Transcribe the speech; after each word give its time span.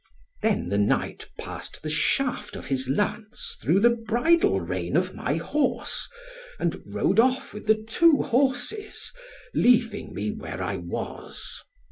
Then 0.41 0.69
the 0.69 0.79
Knight 0.79 1.29
passed 1.37 1.83
the 1.83 1.89
shaft 1.91 2.55
of 2.55 2.65
his 2.65 2.89
lance 2.89 3.55
through 3.61 3.81
the 3.81 3.91
bridle 3.91 4.59
rein 4.59 4.97
of 4.97 5.13
my 5.13 5.35
horse, 5.35 6.09
and 6.57 6.81
rode 6.87 7.19
off 7.19 7.53
with 7.53 7.67
the 7.67 7.75
two 7.77 8.23
horses; 8.23 9.11
leaving 9.53 10.11
me 10.15 10.31
where 10.31 10.63
I 10.63 10.77
was. 10.77 11.61